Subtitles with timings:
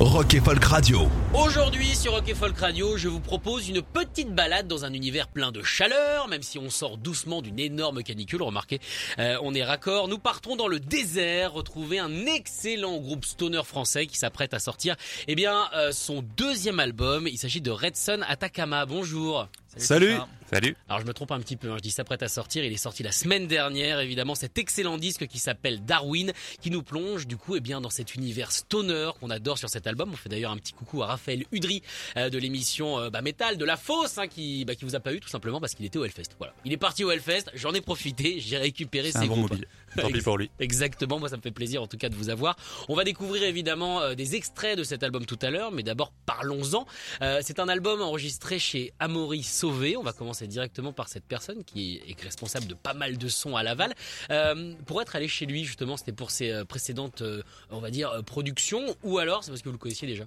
[0.00, 1.08] Rock et Folk Radio.
[1.34, 5.26] Aujourd'hui sur Rock et Folk Radio, je vous propose une petite balade dans un univers
[5.26, 8.42] plein de chaleur, même si on sort doucement d'une énorme canicule.
[8.42, 8.78] Remarquez,
[9.18, 10.06] euh, on est raccord.
[10.06, 14.94] Nous partons dans le désert, retrouver un excellent groupe stoner français qui s'apprête à sortir,
[15.26, 17.26] eh bien, euh, son deuxième album.
[17.26, 18.86] Il s'agit de Red Sun Atacama.
[18.86, 19.48] Bonjour.
[19.76, 20.14] Salut.
[20.50, 20.76] Salut.
[20.88, 22.78] Alors je me trompe un petit peu, hein, je dis s'apprête à sortir, il est
[22.78, 26.32] sorti la semaine dernière, évidemment, cet excellent disque qui s'appelle Darwin,
[26.62, 29.86] qui nous plonge du coup eh bien dans cet univers stoner qu'on adore sur cet
[29.86, 30.10] album.
[30.10, 31.82] On fait d'ailleurs un petit coucou à Raphaël Udry
[32.16, 35.00] euh, de l'émission euh, bah, Metal de la Fosse, hein, qui bah, qui vous a
[35.00, 36.30] pas eu tout simplement parce qu'il était au Hellfest.
[36.38, 39.50] Voilà, il est parti au Hellfest, j'en ai profité, j'ai récupéré ses un bon groupes.
[39.50, 39.66] mobile.
[40.00, 40.50] Tant pis pour lui.
[40.60, 42.56] Exactement, moi ça me fait plaisir en tout cas de vous avoir.
[42.88, 46.10] On va découvrir évidemment euh, des extraits de cet album tout à l'heure, mais d'abord
[46.24, 46.86] parlons-en.
[47.20, 52.00] Euh, c'est un album enregistré chez Amaury On va commencer directement par cette personne qui
[52.06, 53.92] est responsable de pas mal de sons à Laval.
[54.30, 57.90] Euh, pour être allé chez lui justement, c'était pour ses euh, précédentes, euh, on va
[57.90, 60.24] dire, productions, ou alors c'est parce que vous le connaissiez déjà.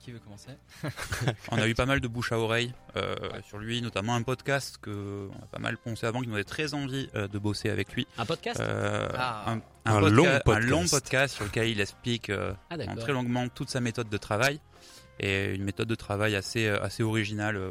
[0.00, 0.48] Qui veut commencer?
[1.52, 3.14] On a eu pas mal de bouche à oreille euh,
[3.46, 6.42] sur lui, notamment un podcast que on a pas mal poncé avant, qui nous avait
[6.42, 8.08] très envie euh, de bosser avec lui.
[8.18, 8.58] Un podcast?
[8.58, 9.44] Euh, Ah.
[9.52, 10.68] un, Un podca- long un podcast.
[10.68, 14.58] long podcast sur lequel il explique euh, Ah très longuement toute sa méthode de travail
[15.20, 17.70] et une méthode de travail assez assez originale euh,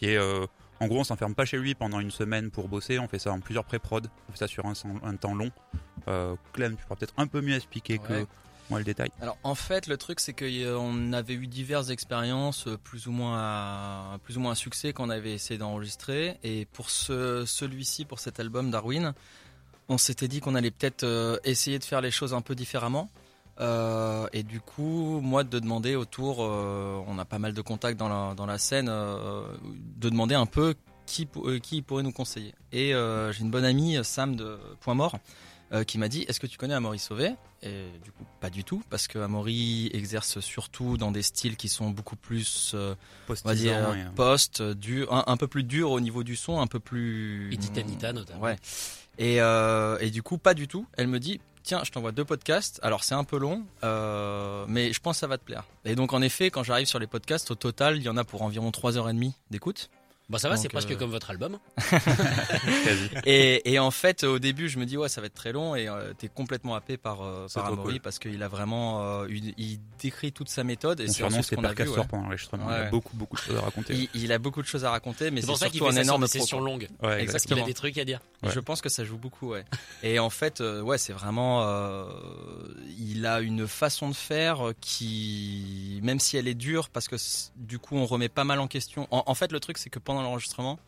[0.00, 0.46] qui est euh,
[0.80, 3.32] en gros on s'enferme pas chez lui pendant une semaine pour bosser, on fait ça
[3.32, 4.72] en plusieurs pré-prod, on fait ça sur un,
[5.04, 5.50] un temps long.
[6.08, 8.26] Euh, Clem, tu pourras peut-être un peu mieux expliquer que
[8.70, 9.10] moi le détail.
[9.20, 13.36] Alors en fait le truc c'est qu'on avait eu diverses expériences euh, plus ou moins
[13.38, 18.18] à, plus ou moins à succès qu'on avait essayé d'enregistrer et pour ce, celui-ci pour
[18.18, 19.12] cet album Darwin
[19.88, 23.10] on s'était dit qu'on allait peut-être essayer de faire les choses un peu différemment
[23.60, 27.98] Euh, et du coup moi de demander autour euh, on a pas mal de contacts
[27.98, 29.42] dans la, dans la scène euh,
[29.98, 32.54] de demander un peu qui, euh, qui pourrait nous conseiller.
[32.72, 35.18] Et euh, j'ai une bonne amie Sam de Point Mort
[35.72, 37.34] euh, qui m'a dit est-ce que tu connais Amaury Sauvé?
[37.62, 41.68] Et du coup pas du tout parce que Amaury exerce surtout dans des styles qui
[41.68, 42.94] sont beaucoup plus euh,
[43.28, 46.66] on va dire post dur un, un peu plus dur au niveau du son un
[46.66, 48.40] peu plus Et Titanita notamment.
[48.40, 48.56] ouais.
[49.18, 50.86] Et, euh, et du coup pas du tout.
[50.96, 52.80] Elle me dit tiens je t'envoie deux podcasts.
[52.82, 55.64] Alors c'est un peu long euh, mais je pense que ça va te plaire.
[55.84, 58.24] Et donc en effet quand j'arrive sur les podcasts au total il y en a
[58.24, 59.90] pour environ 3h30 d'écoute
[60.30, 61.58] Bah ça va, c'est presque euh, comme votre album.
[62.84, 63.08] quasi.
[63.26, 65.74] et, et en fait, au début, je me dis ouais, ça va être très long
[65.74, 68.00] et euh, t'es complètement happé par euh, par Amaury cool.
[68.00, 71.64] parce qu'il a vraiment, euh, une- il décrit toute sa méthode et c'est ce qu'on
[71.64, 71.88] a vu.
[71.88, 72.04] Ouais.
[72.08, 72.66] pendant l'enregistrement.
[72.68, 72.86] Il Ouais.
[72.86, 73.94] a beaucoup beaucoup de choses à raconter.
[73.94, 75.98] Il, il a beaucoup de choses à raconter, mais C'est pour ça qu'il surtout fait
[75.98, 76.60] un énorme quoi.
[76.60, 76.82] longues.
[76.82, 77.66] Ouais, Parce qu'il a Exactement.
[77.66, 78.20] des trucs à dire.
[78.42, 78.50] Ouais.
[78.54, 79.64] Je pense que ça joue beaucoup, ouais.
[80.02, 82.04] Et en fait, euh, ouais, c'est vraiment, euh,
[82.98, 87.16] il a une façon de faire qui, même si elle est dure, parce que
[87.56, 89.06] du coup, on remet pas mal en question.
[89.10, 90.78] En, en fait, le truc, c'est que pendant l'enregistrement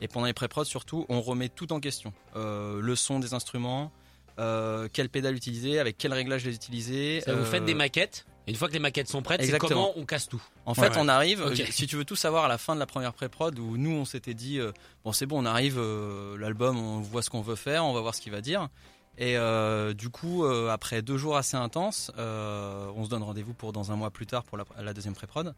[0.00, 2.12] et pendant les pré-prod surtout, on remet tout en question.
[2.36, 3.92] Euh, le son des instruments,
[4.38, 7.20] euh, quelle pédale utiliser, avec quel réglage les utiliser.
[7.20, 8.26] Ça, Vous euh, faites des maquettes.
[8.46, 9.86] Et une fois que les maquettes sont prêtes, c'est Exactement.
[9.86, 10.42] comment on casse tout.
[10.66, 10.96] En fait, Ouais.
[10.98, 13.58] on arrive, euh, si tu veux tout savoir à la fin de la première pré-prod,
[13.58, 14.72] où nous on s'était dit, euh,
[15.04, 18.00] bon c'est bon, on arrive, euh, l'album, on voit ce qu'on veut faire, on va
[18.02, 18.68] voir ce qu'il va dire.
[19.16, 23.54] Et euh, du coup, euh, après deux jours assez intenses, euh, on se donne rendez-vous
[23.54, 25.54] pour dans un mois plus tard pour la, la deuxième pré-prod.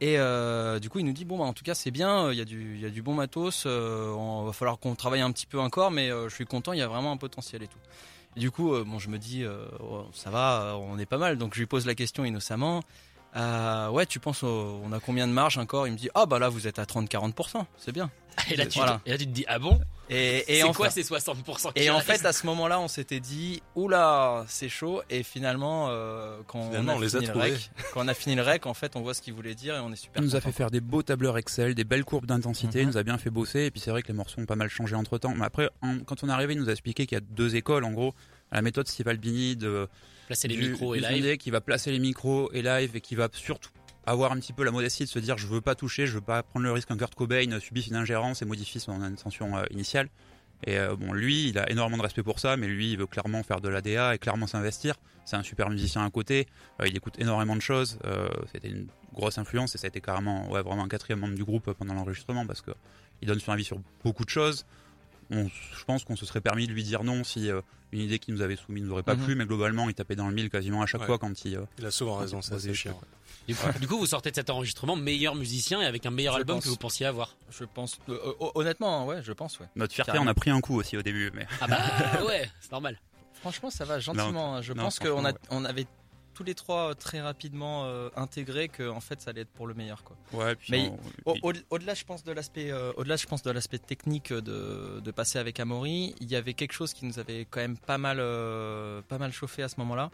[0.00, 2.38] Et euh, du coup, il nous dit, bon, bah, en tout cas, c'est bien, il
[2.38, 5.20] y, a du- il y a du bon matos, euh, on va falloir qu'on travaille
[5.20, 7.62] un petit peu encore, mais euh, je suis content, il y a vraiment un potentiel
[7.62, 7.78] et tout.
[8.36, 11.18] Du coup, euh, bon, je me dis, euh, oh, ça va, euh, on est pas
[11.18, 11.36] mal.
[11.36, 12.82] Donc je lui pose la question innocemment.
[13.36, 15.86] Euh, ouais, tu penses, au- on a combien de marge encore?
[15.86, 18.10] Il me dit, ah bah là, vous êtes à 30-40%, c'est bien.
[18.50, 19.00] Et là, tu, Voilà.
[19.06, 19.80] et là, tu te dis, ah bon?
[20.08, 22.80] Et, et C'est en quoi fait, ces 60% qui et en fait, à ce moment-là,
[22.80, 25.02] on s'était dit, oula, c'est chaud.
[25.10, 28.08] Et finalement, euh, quand, Finalement, on a on les a fini le rec, quand on
[28.08, 29.96] a fini le rec, en fait, on voit ce qu'il voulait dire et on est
[29.96, 30.20] super.
[30.20, 32.84] Il nous a fait faire des beaux tableurs Excel, des belles courbes d'intensité, Mhm.
[32.84, 34.56] il nous a bien fait bosser, et puis c'est vrai que les morceaux ont pas
[34.56, 35.34] mal changé entre temps.
[35.36, 37.54] Mais après, en- quand on est arrivé, il nous a expliqué qu'il y a deux
[37.54, 38.12] écoles, en gros,
[38.50, 39.88] à la méthode Steve Albini de
[40.30, 41.36] Placer les du- micros et live.
[41.38, 43.70] Qui va placer les micros et live, et qui va surtout
[44.06, 46.20] avoir un petit peu la modestie de se dire je veux pas toucher, je veux
[46.20, 49.64] pas prendre le risque qu'un Kurt Cobain subisse une ingérence et modifie son intention euh,
[49.72, 50.08] initiale.
[50.64, 53.06] Et euh, bon, lui, il a énormément de respect pour ça, mais lui, il veut
[53.08, 54.94] clairement faire de l'ADA et clairement s'investir.
[55.24, 56.46] C'est un super musicien à côté,
[56.80, 57.98] euh, il écoute énormément de choses.
[58.04, 61.34] euh, C'était une grosse influence et ça a été carrément, ouais, vraiment un quatrième membre
[61.34, 62.70] du groupe pendant l'enregistrement parce que
[63.20, 64.64] il donne son avis sur beaucoup de choses.
[65.30, 67.60] On- je pense qu'on se serait permis de lui dire non si euh,
[67.92, 69.24] une idée qu'il nous avait soumise nous aurait pas Mhm.
[69.24, 71.06] plu, mais globalement, il tapait dans le mille quasiment à chaque Ouais.
[71.06, 71.56] fois quand il.
[71.56, 73.00] euh, Il a souvent raison, c'est assez Posé, chiant.
[73.48, 76.34] Du coup, du coup, vous sortez de cet enregistrement meilleur musicien et avec un meilleur
[76.34, 76.64] Je album pense.
[76.64, 77.36] que vous pensiez avoir.
[77.50, 77.98] Je pense.
[78.08, 78.16] euh,
[78.54, 79.66] honnêtement, ouais, je pense, ouais.
[79.76, 80.26] Notre fierté, Carrément.
[80.26, 81.78] on a pris un coup aussi au début, mais Ah bah
[82.26, 83.00] ouais, c'est normal.
[83.40, 84.56] Franchement, ça va gentiment.
[84.56, 84.62] hein.
[84.62, 85.32] Je non, pense qu'on ouais.
[85.50, 85.86] on avait
[86.34, 89.74] tous les trois très rapidement euh, intégré que en fait, ça allait être pour le
[89.74, 90.16] meilleur, quoi.
[90.32, 90.54] ouais.
[90.56, 90.92] Puis Mais
[91.26, 94.32] on- Au- au- Au-delà, je pense de l'aspect, euh, au-delà, je pense de l'aspect technique
[94.32, 97.76] de, de passer avec Amaury, il y avait quelque chose qui nous avait quand même
[97.76, 100.10] pas mal, euh, pas mal chauffé à ce moment-là.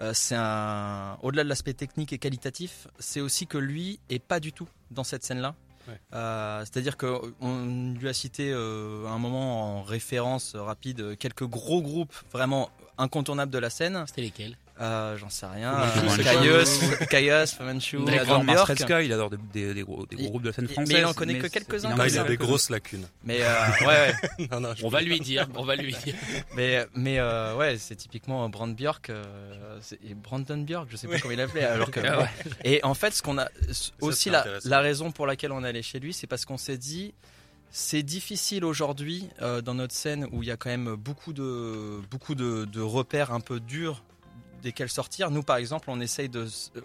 [0.00, 4.40] Euh, c'est un, au-delà de l'aspect technique et qualitatif, c'est aussi que lui est pas
[4.40, 5.54] du tout dans cette scène-là.
[5.88, 5.98] Ouais.
[6.12, 11.80] Euh, c'est-à-dire qu'on lui a cité euh, à un moment en référence rapide quelques gros
[11.82, 14.04] groupes vraiment incontournables de la scène.
[14.06, 14.56] C'était lesquels?
[14.80, 15.72] Euh, J'en sais rien.
[16.04, 16.22] Manchu.
[16.22, 16.80] Caius,
[17.10, 18.42] Caius, Fu Manchu, D'accord.
[19.02, 20.72] il adore il des, des- des gros, des gros Il- groupes de la scène mais
[20.72, 20.96] française.
[20.98, 23.06] il en connaît que quelques-uns, Ouais, il a des grosses lacunes.
[23.24, 23.46] Mais euh,
[23.82, 24.48] ouais, ouais.
[24.50, 26.14] Non, non, je On va lui dire, on va lui dire.
[26.56, 28.74] Mais, mais euh, ouais, c'est typiquement Brand
[29.10, 31.64] euh, c'est- et Brandon Björk, je sais pas comment il l'appelait.
[31.64, 32.28] Alors que, Ah ouais.
[32.64, 33.48] Et en fait, ce qu'on a
[34.00, 36.78] aussi la, la raison pour laquelle on est allé chez lui, c'est parce qu'on s'est
[36.78, 37.12] dit,
[37.70, 42.00] c'est difficile aujourd'hui euh, dans notre scène où il y a quand même beaucoup de
[42.10, 44.02] beaucoup de, de repères un peu durs
[44.60, 45.30] desquels sortir.
[45.30, 46.46] Nous, par exemple, on essaye de,
[46.76, 46.80] euh,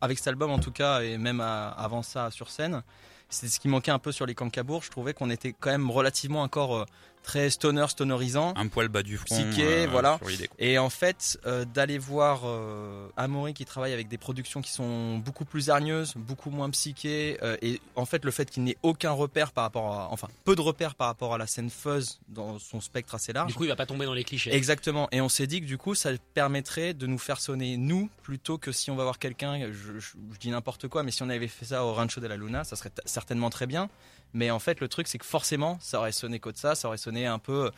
[0.00, 2.82] avec cet album en tout cas, et même avant ça sur scène,
[3.28, 4.82] c'est ce qui manquait un peu sur les Cancabours.
[4.82, 6.84] Je trouvais qu'on était quand même relativement encore euh,
[7.26, 8.54] très stoner, stonerisant.
[8.56, 9.34] Un poil bas du front.
[9.34, 10.18] Psyché, voilà.
[10.28, 10.56] l'idée, quoi.
[10.60, 15.18] Et en fait, euh, d'aller voir euh, Amaury qui travaille avec des productions qui sont
[15.18, 19.10] beaucoup plus hargneuses, beaucoup moins psychées, euh, et en fait le fait qu'il n'ait aucun
[19.10, 22.58] repère par rapport à, enfin peu de repères par rapport à la scène fuzz dans
[22.60, 23.48] son spectre assez large.
[23.48, 24.54] Du coup, il va pas tomber dans les clichés.
[24.54, 25.08] Exactement.
[25.10, 28.56] Et on s'est dit que du coup, ça permettrait de nous faire sonner nous plutôt
[28.56, 29.58] que si on va voir quelqu'un.
[29.72, 32.26] Je, je- je dis n'importe quoi, mais si on avait fait ça au Rancho de
[32.28, 33.88] la Luna, ça serait certainement très bien.
[34.36, 36.88] Mais en fait, le truc, c'est que forcément, ça aurait sonné que de ça, ça
[36.88, 37.70] aurait sonné un peu.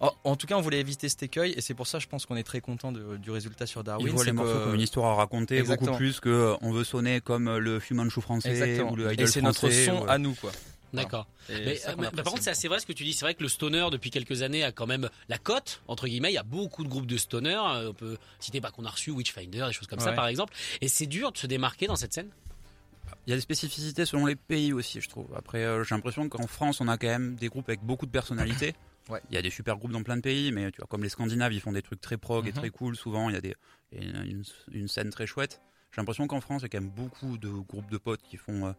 [0.00, 2.24] En, en tout cas, on voulait éviter cet écueil, et c'est pour ça, je pense
[2.24, 4.06] qu'on est très content de- du résultat sur Darwin.
[4.06, 5.90] Il voit c'est les morceaux comme une histoire à raconter, Exactement.
[5.92, 8.92] beaucoup plus que on veut sonner comme le Fumanchu français Exactement.
[8.92, 10.52] ou le Et Idol c'est notre son ou, euh, à nous, quoi.
[10.94, 11.26] D'accord.
[11.50, 13.12] Et Mais, euh, mais- par contre, c'est assez vrai ce que tu dis.
[13.12, 16.30] C'est vrai que le stoner, depuis quelques années, a quand même la cote, entre guillemets.
[16.30, 17.54] Il y a beaucoup de groupes de stoner.
[17.56, 20.54] Euh, On peut citer bah, qu'on a reçu Witchfinder, des choses comme ça, par exemple.
[20.80, 22.30] Et c'est dur de se démarquer dans cette scène?
[23.26, 25.26] Il y a des spécificités selon les pays aussi, je trouve.
[25.36, 28.10] Après, euh, j'ai l'impression qu'en France, on a quand même des groupes avec beaucoup de
[28.10, 28.74] personnalité.
[29.08, 29.20] Ouais.
[29.30, 31.08] Il y a des super groupes dans plein de pays, mais tu vois, comme les
[31.08, 32.56] Scandinaves, ils font des trucs très prog et Mhm.
[32.56, 32.96] très cool.
[32.96, 33.54] Souvent, il y a, des,
[33.92, 34.42] il y a une,
[34.72, 35.60] une scène très chouette.
[35.92, 38.36] J'ai l'impression qu'en France, il y a quand même beaucoup de groupes de potes qui
[38.36, 38.72] font euh,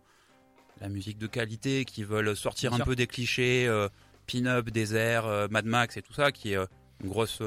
[0.82, 3.88] la musique de qualité, qui veulent sortir un peu des clichés, euh,
[4.30, 6.66] pin-up, désert, euh, Mad Max et tout ça, qui est euh,
[7.02, 7.42] une grosse,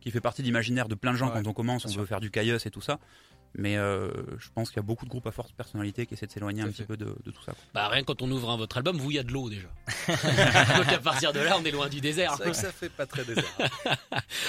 [0.00, 1.84] qui fait partie de l'imaginaire de plein de gens Ouais, quand on commence.
[1.86, 3.00] On veut faire du cailloux et tout ça.
[3.56, 6.26] Mais euh, je pense qu'il y a beaucoup de groupes à forte personnalité qui essaient
[6.26, 7.52] de s'éloigner un petit peu de, de tout ça.
[7.52, 7.60] quoi.
[7.74, 9.50] Bah, rien que quand on ouvre hein, votre album, vous, il y a de l'eau
[9.50, 9.66] déjà.
[10.76, 12.34] Donc à partir de là, on est loin du désert.
[12.36, 13.44] C'est vrai que ça fait pas très désert.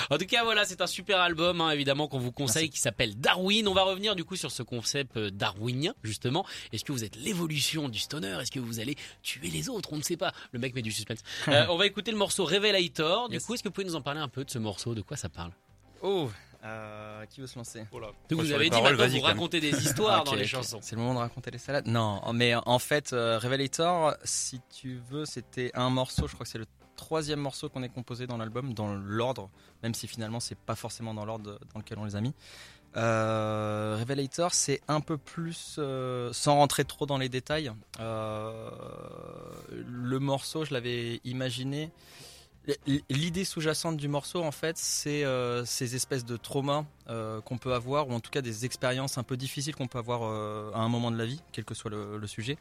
[0.10, 3.16] En tout cas, voilà, c'est un super album, hein, évidemment, qu'on vous conseille, qui s'appelle
[3.20, 3.68] Darwin.
[3.68, 6.46] On va revenir du coup sur ce concept euh, darwinien, justement.
[6.74, 8.38] Est-ce que vous êtes l'évolution du stoner?
[8.42, 9.94] Est-ce que vous allez tuer les autres?
[9.94, 10.34] On ne sait pas.
[10.52, 11.20] Le mec met du suspense.
[11.48, 13.28] Euh, on va écouter le morceau Revelator.
[13.30, 13.46] Du Yes.
[13.46, 14.94] coup, est-ce que vous pouvez nous en parler un peu de ce morceau?
[14.96, 15.52] De quoi ça parle?
[16.02, 16.30] Oh,
[16.64, 17.86] euh, qui veut se lancer.
[18.30, 19.24] Donc, Vous avez dit paroles, maintenant, vous même.
[19.26, 20.80] racontez des histoires Ok, dans les chansons.
[20.82, 21.88] C'est le moment de raconter les salades.
[21.88, 26.28] Non, mais en fait, euh, Revelator, si tu veux, c'était un morceau.
[26.28, 29.50] Je crois que c'est le troisième morceau qu'on ait composé dans l'album, dans l'ordre,
[29.82, 32.34] même si finalement c'est pas forcément dans l'ordre dans lequel on les a mis.
[32.98, 37.72] Euh, Revelator, c'est un peu plus, euh, sans rentrer trop dans les détails.
[38.00, 38.70] euh,
[39.72, 41.90] le morceau, je l'avais imaginé.
[43.10, 47.74] L'idée sous-jacente du morceau, en fait, c'est euh, ces espèces de traumas euh, qu'on peut
[47.74, 50.80] avoir, ou en tout cas des expériences un peu difficiles qu'on peut avoir euh, à
[50.80, 52.58] un moment de la vie, quel que soit le, le sujet.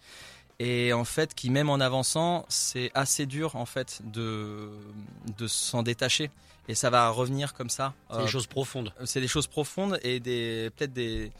[0.58, 4.70] Et en fait, qui même en avançant, c'est assez dur en fait de,
[5.38, 6.30] de s'en détacher.
[6.68, 7.94] Et ça va revenir comme ça.
[8.10, 8.92] C'est des choses profondes.
[9.04, 11.32] c'est des choses profondes et des peut-être des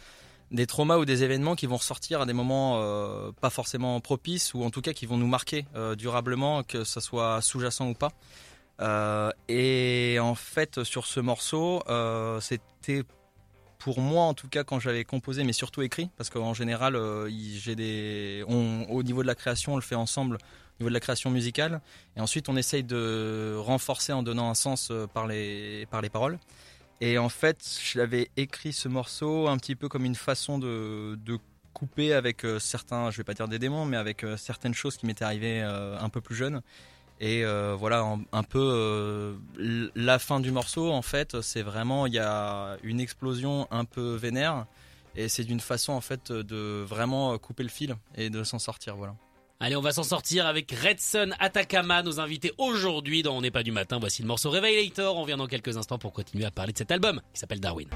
[0.50, 4.52] des traumas ou des événements qui vont ressortir à des moments euh, pas forcément propices
[4.54, 7.94] ou en tout cas qui vont nous marquer euh, durablement, que ça soit sous-jacent ou
[7.94, 8.10] pas.
[8.80, 13.02] Euh, et en fait, sur ce morceau, euh, c'était
[13.78, 17.30] pour moi en tout cas quand j'avais composé, mais surtout écrit, parce qu'en général, euh,
[17.76, 21.30] des, au niveau de la création, on le fait ensemble, au niveau de la création
[21.30, 21.80] musicale,
[22.16, 26.38] et ensuite on essaye de renforcer en donnant un sens par les par les paroles.
[27.02, 31.38] Et en fait, j'avais écrit ce morceau un petit peu comme une façon de, de
[31.72, 35.24] couper avec certains, je vais pas dire des démons, mais avec certaines choses qui m'étaient
[35.24, 36.60] arrivées un peu plus jeune.
[37.20, 39.34] Et euh, voilà, un peu euh,
[39.94, 44.14] la fin du morceau, en fait, c'est vraiment, il y a une explosion un peu
[44.14, 44.66] vénère.
[45.16, 48.96] Et c'est d'une façon, en fait, de vraiment couper le fil et de s'en sortir,
[48.96, 49.14] voilà.
[49.62, 53.62] Allez, on va s'en sortir avec Redson Atacama, nos invités aujourd'hui dans On n'est pas
[53.62, 53.98] du matin.
[54.00, 55.14] Voici le morceau Revelator.
[55.18, 57.88] On vient dans quelques instants pour continuer à parler de cet album qui s'appelle Darwin.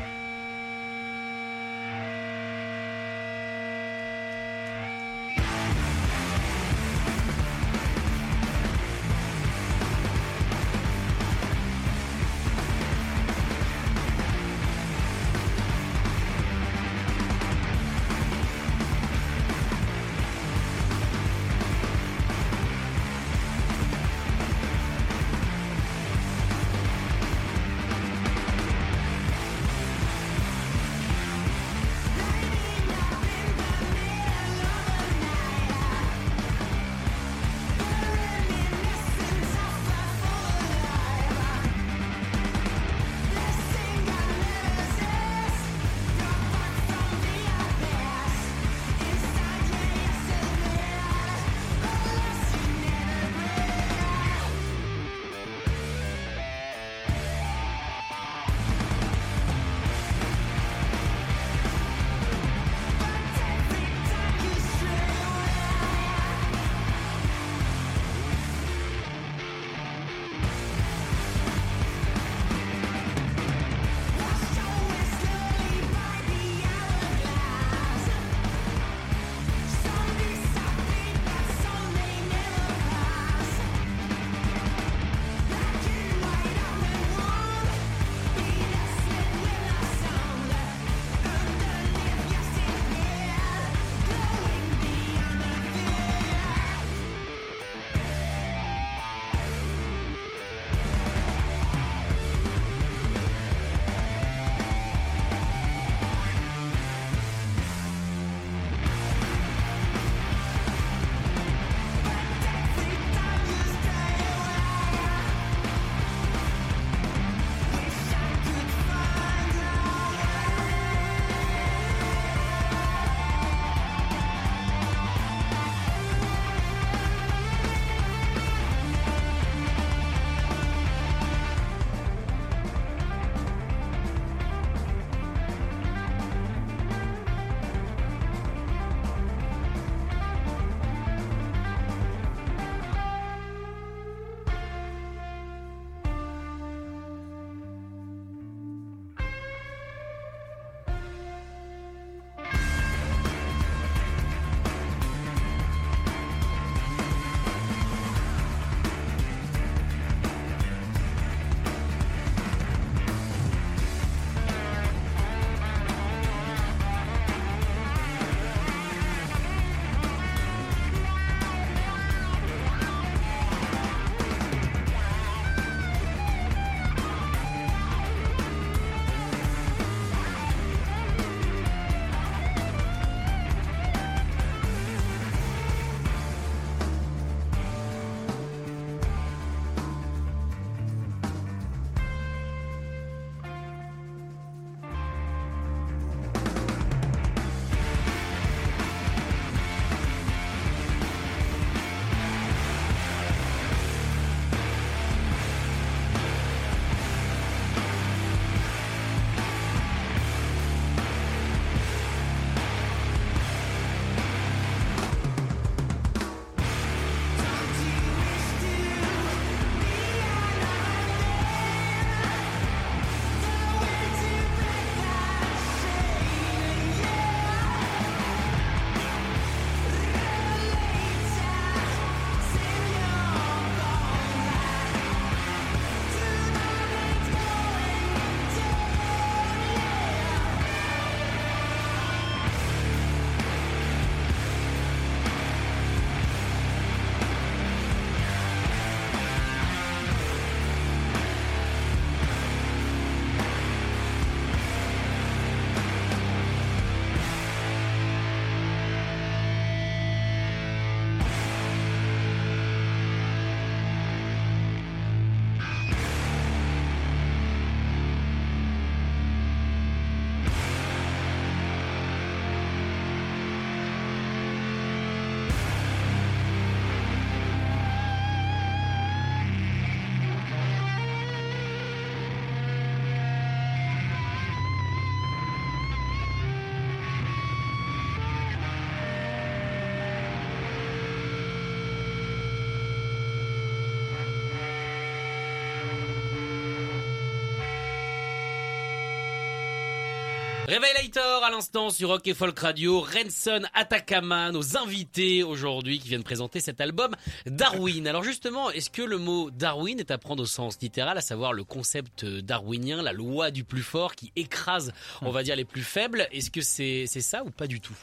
[300.66, 306.22] Révélator à l'instant sur Rock et Folk Radio, Renson Atakama, nos invités aujourd'hui qui viennent
[306.22, 308.08] présenter cet album Darwin.
[308.08, 311.52] Alors justement, est-ce que le mot Darwin est à prendre au sens littéral, à savoir
[311.52, 315.82] le concept darwinien, la loi du plus fort qui écrase, on va dire, les plus
[315.82, 316.26] faibles?
[316.32, 317.96] Est-ce que c'est c'est ça ou pas du tout?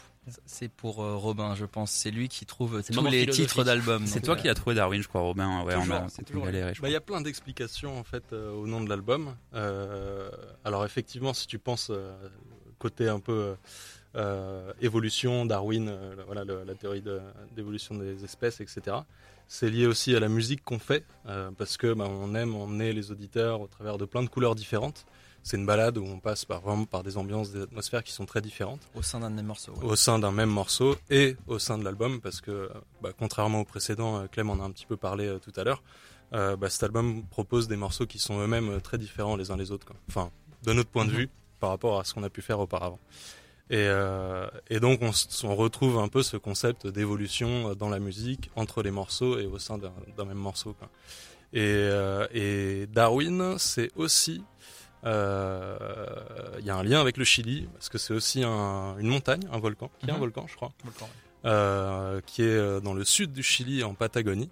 [0.46, 1.89] C'est pour euh, Robin, je pense.
[1.91, 4.06] C'est lui qui trouve tous les titres d'albums.
[4.06, 5.63] C'est toi euh, qui as trouvé Darwin, je crois, Robin.
[5.63, 7.98] Ouais, Toujours, on a, c'est on a toujours galéré, Bah, Il y a plein d'explications
[7.98, 9.36] en fait euh, au nom de l'album.
[9.56, 10.30] Euh,
[10.63, 12.13] alors effectivement, si tu penses euh,
[12.82, 13.56] côté un peu
[14.16, 17.22] euh, évolution, Darwin, euh, voilà le- la théorie de-
[17.56, 18.98] d'évolution des espèces, etc.
[19.48, 22.92] C'est lié aussi à la musique qu'on fait euh, parce que bah, on aime emmener
[22.94, 25.06] les auditeurs au travers de plein de couleurs différentes.
[25.44, 28.26] C'est une balade où on passe par, vraiment par des ambiances, des atmosphères qui sont
[28.26, 29.74] très différentes au sein d'un morceaux.
[29.74, 29.86] ouais.
[29.86, 32.70] au sein d'un même morceau et au sein de l'album parce que
[33.02, 35.82] bah, contrairement au précédent, Clem en a un petit peu parlé euh, tout à l'heure,
[36.34, 39.72] euh, bah, cet album propose des morceaux qui sont eux-mêmes très différents les uns les
[39.72, 39.86] autres.
[39.88, 39.96] quoi.
[40.10, 40.32] Enfin,
[40.64, 41.18] de notre point de Mhm.
[41.18, 41.30] vue
[41.62, 43.00] par rapport à ce qu'on a pu faire auparavant.
[43.70, 48.50] Et, euh, et donc on, retrouve un peu ce concept d'évolution euh, dans la musique
[48.58, 50.74] entre les morceaux et au sein d'un même morceau.
[50.74, 50.89] quoi.
[51.53, 54.44] Et, euh, et Darwin, c'est aussi
[55.03, 59.41] il y a un lien avec le Chili parce que c'est aussi un- une montagne,
[59.51, 60.20] un volcan, qui est un Mhm.
[60.20, 61.10] volcan, je crois, Volcan,
[61.46, 62.22] ouais.
[62.27, 64.50] qui est dans le sud du Chili, en Patagonie.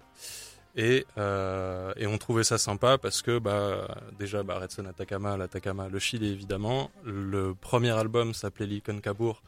[0.82, 3.86] Et, euh, et on trouvait ça sympa parce que bah,
[4.18, 6.90] déjà bah, Redson Atacama, l'Atacama, le Chili évidemment.
[7.04, 9.42] Le premier album s'appelait Liconcabour.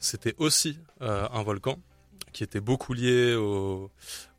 [0.00, 1.78] C'était aussi euh, un volcan
[2.32, 3.90] qui était beaucoup lié au,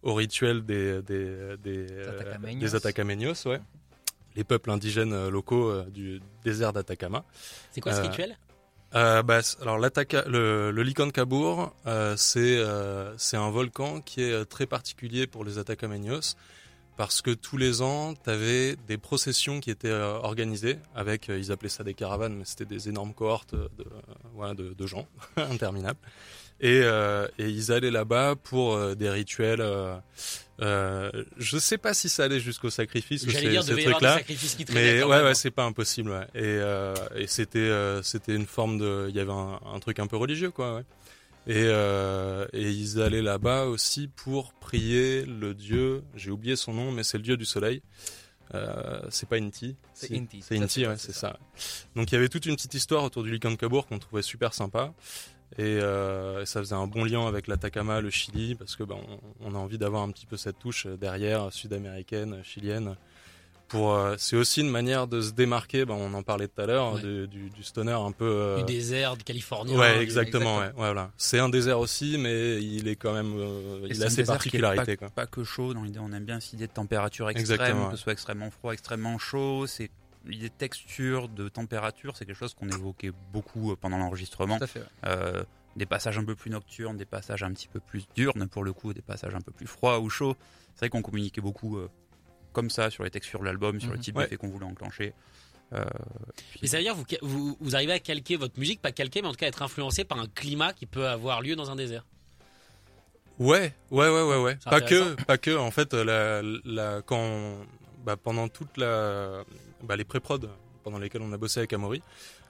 [0.02, 2.60] au rituel des, des, des, euh, Atacameños.
[2.60, 3.62] des Atacameños, ouais.
[4.36, 7.24] les peuples indigènes euh, locaux euh, du désert d'Atacama.
[7.72, 8.38] C'est quoi ce Euh, rituel?
[8.96, 14.68] Euh, bah, alors le, le Licancabour, euh, c'est euh, un volcan qui est euh, très
[14.68, 16.36] particulier pour les Atacameños
[16.96, 21.40] parce que tous les ans, tu avais des processions qui étaient euh, organisées avec, euh,
[21.40, 23.70] ils appelaient ça des caravanes, mais c'était des énormes cohortes de,
[24.36, 25.08] voilà, de, de gens
[25.38, 26.00] interminables.
[26.62, 29.62] Et, et ils allaient là-bas pour des rituels.
[30.62, 34.00] Euh, je sais pas si ça allait jusqu'au sacrifice ou J'allais ces, dire, ces devait
[34.00, 36.12] sacrifices qui Mais ouais, ouais, c'est pas impossible.
[36.12, 36.28] Ouais.
[36.36, 40.00] Et, euh, et c'était, euh, c'était une forme de, il y avait un, un truc
[40.00, 40.76] un peu religieux, quoi.
[40.76, 40.84] Ouais.
[41.48, 41.66] Et,
[42.54, 46.04] et ils allaient là-bas aussi pour prier le dieu.
[46.16, 47.82] J'ai oublié son nom, mais c'est le dieu du soleil.
[48.54, 49.76] Euh, c'est pas Inti.
[49.94, 50.16] C'est.
[50.16, 51.40] Inti, C'est Inti, ouais, c'est ça.
[51.96, 54.94] Donc il y avait toute une petite histoire autour du Licancabour qu'on trouvait super sympa.
[55.60, 58.98] Et, euh, et ça faisait un bon lien avec l'Atacama, le Chili, parce que ben,
[59.42, 62.96] on, on a envie d'avoir un petit peu cette touche derrière, sud-américaine, chilienne.
[63.70, 65.86] Pour, euh, c'est aussi une manière de se démarquer.
[65.86, 67.02] Ben, on en parlait tout à l'heure Ouais.
[67.02, 68.26] du, du stoner un peu.
[68.26, 69.78] euh, Du désert, du Californien.
[69.80, 70.58] Ouais, exactement.
[70.58, 70.58] exactement.
[70.60, 71.12] Ouais, voilà.
[71.18, 74.96] C'est un désert aussi, mais il est quand même, euh, il a ses particularités.
[74.98, 75.10] Pas, quoi.
[75.16, 77.96] pas que chaud dans l'idée, on aime bien cette idée de température extrême, Exactement, que
[77.96, 79.66] ce soit extrêmement froid, extrêmement chaud.
[79.66, 79.90] C'est
[80.26, 84.58] l'idée de texture, de température, c'est quelque chose qu'on évoquait beaucoup euh, pendant l'enregistrement.
[84.60, 84.68] Ouais.
[85.06, 85.44] Euh,
[85.76, 88.74] des passages un peu plus nocturnes, des passages un petit peu plus diurnes pour le
[88.74, 90.36] coup, des passages un peu plus froids ou chauds.
[90.76, 91.90] C'est vrai qu'on communiquait beaucoup euh,
[92.52, 94.02] comme ça sur les textures de l'album, sur le Mhm.
[94.04, 94.24] type Ouais.
[94.26, 95.14] d'effet qu'on voulait enclencher.
[95.74, 95.84] Euh,
[96.62, 99.28] Et ça veut dire vous, vous vous arrivez à calquer votre musique, pas calquer, mais
[99.28, 102.06] en tout cas être influencé par un climat qui peut avoir lieu dans un désert.
[103.40, 105.58] Ouais, ouais, ouais, ouais, Pas que, pas que.
[105.58, 107.58] En fait, la, la, quand,
[108.06, 109.44] bah, pendant toute la,
[109.84, 110.50] bah, les pré-prod
[110.84, 112.02] pendant lesquels on a bossé avec Amaury,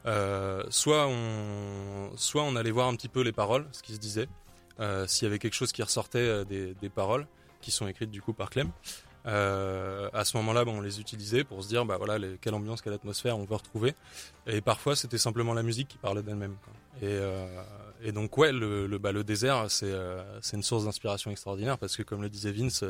[0.05, 3.99] euh, soit on, soit on allait voir un petit peu les paroles, ce qui se
[3.99, 4.27] disait,
[4.79, 7.27] euh, s'il y avait quelque chose qui ressortait euh, des, des paroles
[7.61, 8.71] qui sont écrites du coup par Clem.
[9.25, 12.55] Euh, à ce moment-là, bah, on les utilisait pour se dire, bah voilà, les- quelle
[12.55, 13.93] ambiance, quelle atmosphère on veut retrouver.
[14.47, 16.55] Et parfois, c'était simplement la musique qui parlait d'elle-même.
[17.01, 17.19] Et,
[18.03, 19.93] et donc, ouais, le, le, bah, le désert, c'est
[20.53, 22.83] une source d'inspiration extraordinaire parce que, comme le disait Vince,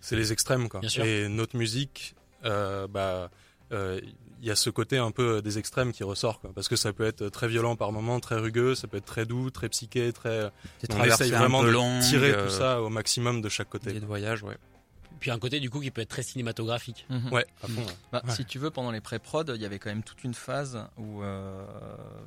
[0.00, 0.68] c'est les extrêmes.
[0.68, 0.80] Quoi.
[1.04, 3.28] Et notre musique, bah,
[3.70, 6.92] il y a ce côté un peu des extrêmes qui ressort, quoi, parce que ça
[6.92, 10.12] peut être très violent par moments, très rugueux, ça peut être très doux, très psyché,
[10.12, 10.50] très.
[10.82, 13.90] des On essaye vraiment de tirer euh, tout ça au maximum de chaque côté.
[13.90, 14.56] idée de voyage, ouais.
[15.18, 17.04] Puis un côté du coup qui peut être très cinématographique.
[17.10, 17.30] Mhm.
[17.30, 17.82] Ouais, à fond.
[17.82, 17.86] ouais.
[18.10, 18.32] Bah, Ouais.
[18.34, 21.22] Si tu veux, pendant les pré-prod, il y avait quand même toute une phase où
[21.22, 21.62] euh,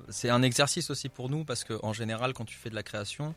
[0.10, 3.34] c'est un exercice aussi pour nous parce qu'en général, quand tu fais de la création,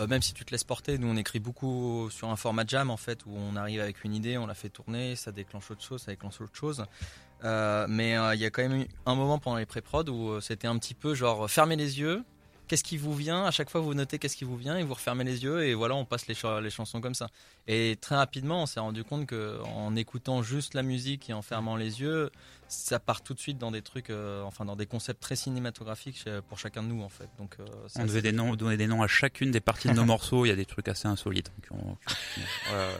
[0.00, 2.90] euh, même si tu te laisses porter, nous on écrit beaucoup sur un format jam
[2.90, 5.84] en fait où on arrive avec une idée, on la fait tourner, ça déclenche autre
[5.84, 6.84] chose, ça déclenche autre chose.
[7.44, 10.30] Euh, mais euh, il y a quand même eu un moment pendant les pré-prod où
[10.30, 12.24] euh, c'était un petit peu genre fermer les yeux
[12.68, 13.44] qu'est-ce qui vous vient.
[13.44, 15.74] À chaque fois, vous notez qu'est-ce qui vous vient et vous refermez les yeux et
[15.74, 17.28] voilà, on passe les, ch- les chansons comme ça.
[17.66, 21.42] Et très rapidement, on s'est rendu compte que en écoutant juste la musique et en
[21.42, 22.30] fermant les yeux,
[22.68, 26.24] ça part tout de suite dans des trucs, euh, enfin dans des concepts très cinématographiques
[26.48, 27.28] pour chacun de nous en fait.
[27.38, 27.64] Donc, euh,
[27.96, 30.44] On devait des noms, donner des noms à chacune des parties de nos morceaux.
[30.44, 31.52] Il y a des trucs assez insolites.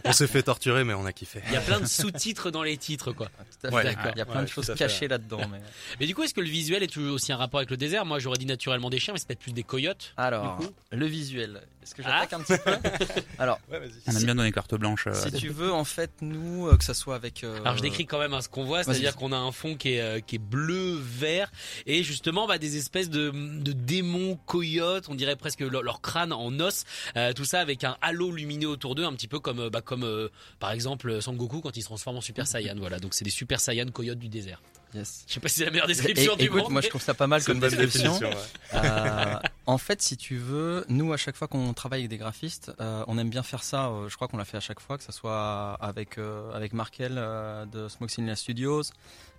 [0.04, 1.40] On s'est fait torturer, mais on a kiffé.
[1.48, 3.26] Il y a plein de sous-titres dans les titres, quoi.
[3.60, 3.88] Tout à Ouais, fait.
[3.94, 4.12] d'accord.
[4.14, 5.40] Il y a plein Ouais, de choses cachées là-dedans.
[5.50, 5.60] Mais...
[6.00, 8.04] Mais du coup, est-ce que le visuel est toujours aussi un rapport avec le désert?
[8.04, 10.12] Moi, j'aurais dit naturellement des chiens, mais c'est peut-être plus des coyotes.
[10.16, 10.60] Alors,
[10.92, 11.62] le visuel.
[11.82, 12.20] Est-ce que Ah.
[12.20, 13.58] j'attaque un petit peu Alors,
[14.06, 15.06] On aime bien donner carte blanche.
[15.06, 17.42] euh, si tu veux, en fait, nous, euh, que ça soit avec.
[17.44, 19.76] euh, Alors je décris quand même hein, ce qu'on voit, c'est-à-dire qu'on a un fond
[19.76, 21.50] qui est, euh, qui est bleu, vert,
[21.86, 26.32] et justement bah, des espèces de, de démons coyotes, on dirait presque leur, leur crâne
[26.32, 26.84] en os,
[27.16, 30.02] euh, tout ça avec un halo lumineux autour d'eux, un petit peu comme, bah, comme
[30.04, 32.74] euh, par exemple Son Goku quand il se transforme en Super Saiyan.
[32.78, 34.60] Voilà, donc c'est des Super Saiyan coyotes du désert.
[34.96, 35.24] Yes.
[35.28, 36.72] Je sais pas si c'est la meilleure description Et- du écoute, monde.
[36.72, 38.18] moi je trouve ça pas mal comme bonne description.
[38.18, 38.34] ouais.
[38.74, 39.34] Euh,
[39.66, 43.04] en fait, si tu veux, nous à chaque fois qu'on travaille avec des graphistes, euh,
[43.06, 43.88] on aime bien faire ça.
[43.88, 46.72] euh, je crois qu'on l'a fait à chaque fois, que ce soit avec euh, avec
[46.72, 48.84] Markel euh, de Smoke Signal Studios,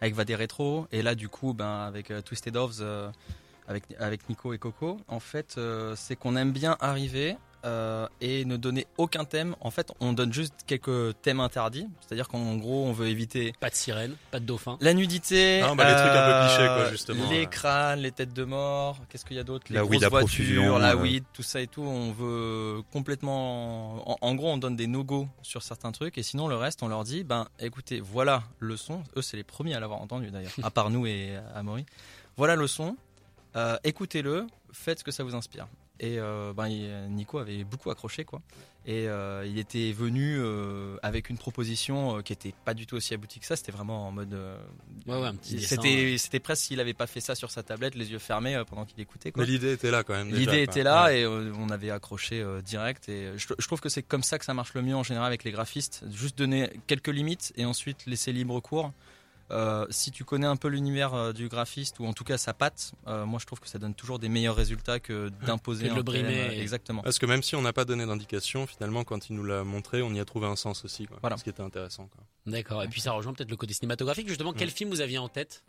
[0.01, 3.09] avec Vadé Retro, et là du coup, ben avec euh, Twisted Doves, euh,
[3.67, 4.99] avec avec Nico et Coco.
[5.07, 7.35] En fait, euh, c'est qu'on aime bien arriver.
[7.65, 9.55] Euh, et ne donner aucun thème.
[9.61, 11.87] En fait, on donne juste quelques thèmes interdits.
[12.01, 14.77] C'est-à-dire qu'en gros, on veut éviter Pas de sirène, pas de dauphin.
[14.81, 17.29] la nudité, Ah, bah, les trucs un peu euh, clichés, quoi, justement.
[17.29, 17.47] Les Ouais.
[17.47, 19.65] crânes, les têtes de mort, qu'est-ce qu'il y a d'autre?
[19.69, 20.95] Les La grosses weed à voitures, profusion, la euh.
[21.01, 21.81] weed, tout ça et tout.
[21.81, 24.09] On veut complètement.
[24.11, 26.87] En, en gros, on donne des no-go sur certains trucs et sinon, le reste, on
[26.87, 29.03] leur dit ben écoutez, voilà le son.
[29.15, 31.85] Eux, c'est les premiers à l'avoir entendu d'ailleurs, à part nous et Amaury.
[32.37, 32.95] Voilà le son.
[33.55, 35.67] Euh, écoutez-le, faites ce que ça vous inspire.
[35.99, 36.67] Et euh, ben,
[37.09, 38.41] Nico avait beaucoup accroché quoi.
[38.85, 42.95] Et euh, il était venu euh, avec une proposition euh, qui était pas du tout
[42.95, 43.55] aussi aboutie que ça.
[43.57, 44.33] C'était vraiment en mode.
[44.33, 44.57] euh,
[45.07, 47.63] Ouais, ouais, un petit dessin, c'était c'était presque s'il avait pas fait ça sur sa
[47.63, 49.31] tablette, les yeux fermés euh, pendant qu'il écoutait.
[49.31, 49.43] quoi.
[49.43, 50.27] Mais l'idée était là quand même.
[50.29, 50.73] déjà, L'idée quoi.
[50.73, 51.19] était là Ouais.
[51.21, 53.09] et euh, on avait accroché euh, direct.
[53.09, 55.27] Et je, je trouve que c'est comme ça que ça marche le mieux en général
[55.27, 56.05] avec les graphistes.
[56.13, 58.93] Juste donner quelques limites et ensuite laisser libre cours.
[59.49, 62.53] Euh, si tu connais un peu l'univers euh, du graphiste ou en tout cas sa
[62.53, 66.03] patte, euh, moi je trouve que ça donne toujours des meilleurs résultats que d'imposer le
[66.03, 67.01] brimer et- Exactement.
[67.01, 70.01] Parce que même si on n'a pas donné d'indication, finalement, quand il nous l'a montré,
[70.01, 71.05] on y a trouvé un sens aussi.
[71.05, 71.37] Quoi, Voilà.
[71.37, 72.09] Ce qui était intéressant.
[72.45, 74.27] D'accord, et puis ça rejoint peut-être le côté cinématographique.
[74.27, 74.71] Justement, quel Mm.
[74.71, 75.63] film vous aviez en tête?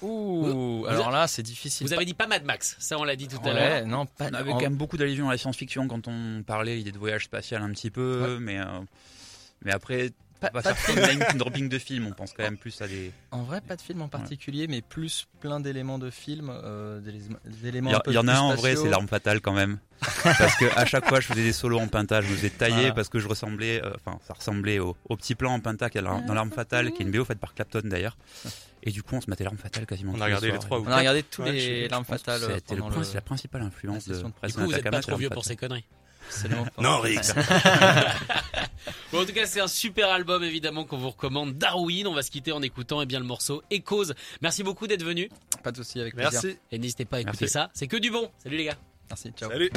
[0.00, 1.86] Ouh, alors là c'est difficile.
[1.86, 3.86] Vous avez dit pas Mad Max, ça on l'a dit tout à Ouais, l'heure.
[3.86, 4.28] non, pas.
[4.30, 6.98] On avait en- quand même beaucoup d'allusions à la science-fiction quand on parlait l'idée de
[6.98, 8.40] voyage spatial un petit peu, Ouais.
[8.40, 8.80] mais euh,
[9.64, 10.10] mais après
[10.42, 12.80] Pas- on va pas faire comme name dropping de films, on pense quand même plus
[12.82, 13.12] à des.
[13.30, 17.00] En vrai, pas de film en particulier, mais plus plein d'éléments de film, euh.
[17.04, 19.40] Il y, un a- peu il y en a un en vrai, c'est l'arme fatale
[19.40, 19.78] quand même,
[20.22, 22.74] parce que à chaque fois je faisais des solos en penta, je me faisais tailler
[22.76, 22.92] Voilà.
[22.94, 26.02] parce que je ressemblais, euh, enfin ça ressemblait au, au petit plan en penta qu'il
[26.02, 28.16] y a dans dans l'arme fatale, qui est une BO faite par Clapton d'ailleurs,
[28.82, 30.12] et du coup on se mettait l'arme fatale quasiment.
[30.12, 32.40] On tous a regardé les trois ou On a regardé tous les larmes fatales.
[32.40, 34.90] C'était le pendant prin- le- c'est la principale influence de de Du coup, vous êtes
[34.90, 35.84] pas trop vieux pour ces conneries.
[36.50, 36.66] Moment.
[36.78, 37.32] Non, Rix
[39.12, 41.54] Bon, en tout cas, c'est un super album évidemment qu'on vous recommande.
[41.58, 44.12] Darwin, on va se quitter en écoutant eh bien le morceau Echoes.
[44.40, 45.28] Merci beaucoup d'être venu
[45.62, 46.32] Pas de souci avec plaisir.
[46.42, 46.58] Merci.
[46.70, 47.52] et n'hésitez pas à écouter Merci.
[47.52, 47.70] ça.
[47.74, 48.30] C'est que du bon.
[48.42, 48.78] Salut les gars.
[49.10, 49.30] Merci.
[49.36, 49.50] Ciao.
[49.50, 49.70] Salut.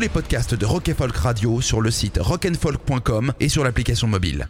[0.00, 4.48] Les podcasts de Rock Folk Radio sur le site rockandfolk.com et sur l'application mobile.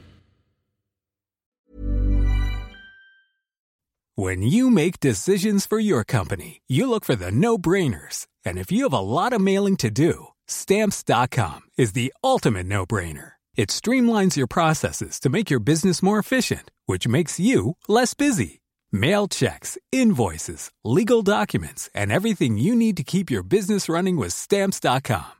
[4.16, 8.26] When you make decisions for your company, you look for the no-brainers.
[8.44, 13.32] And if you have a lot of mailing to do, stamps.com is the ultimate no-brainer.
[13.56, 18.60] It streamlines your processes to make your business more efficient, which makes you less busy.
[18.92, 24.32] Mail checks, invoices, legal documents, and everything you need to keep your business running with
[24.32, 25.39] stamps.com.